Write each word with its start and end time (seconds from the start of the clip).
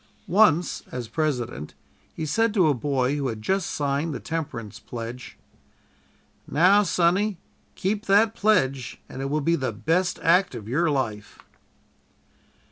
Once, 0.25 0.81
as 0.91 1.07
President, 1.07 1.75
he 2.15 2.25
said 2.25 2.55
to 2.55 2.67
a 2.67 2.73
boy 2.73 3.15
who 3.15 3.27
had 3.27 3.39
just 3.39 3.69
signed 3.69 4.15
the 4.15 4.19
temperance 4.19 4.79
pledge: 4.79 5.37
"Now, 6.47 6.81
Sonny, 6.81 7.37
keep 7.75 8.07
that 8.07 8.33
pledge 8.33 8.99
and 9.07 9.21
it 9.21 9.29
will 9.29 9.41
be 9.41 9.55
the 9.55 9.71
best 9.71 10.17
act 10.23 10.55
of 10.55 10.67
your 10.67 10.89
life." 10.89 11.37